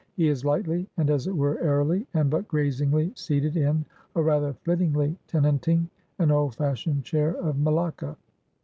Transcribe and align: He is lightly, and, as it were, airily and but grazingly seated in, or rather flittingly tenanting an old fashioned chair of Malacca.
He 0.15 0.29
is 0.29 0.43
lightly, 0.43 0.89
and, 0.97 1.11
as 1.11 1.27
it 1.27 1.37
were, 1.37 1.59
airily 1.59 2.07
and 2.15 2.31
but 2.31 2.47
grazingly 2.47 3.11
seated 3.15 3.55
in, 3.55 3.85
or 4.15 4.23
rather 4.23 4.53
flittingly 4.63 5.15
tenanting 5.27 5.91
an 6.17 6.31
old 6.31 6.55
fashioned 6.55 7.03
chair 7.03 7.35
of 7.35 7.59
Malacca. 7.59 8.17